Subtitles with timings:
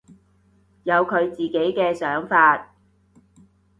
[0.81, 2.71] 有佢自己嘅想法